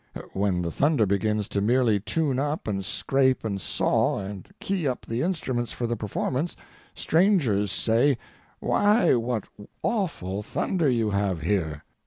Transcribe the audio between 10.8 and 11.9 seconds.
you have here!"